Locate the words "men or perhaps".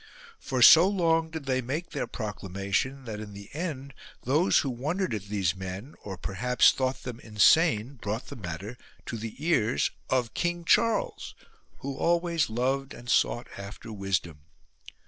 5.55-6.71